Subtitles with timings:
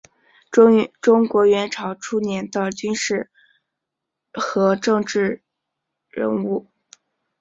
[0.99, 3.29] 中国元朝初年的军事
[4.33, 5.43] 家和政治
[6.09, 6.67] 人物。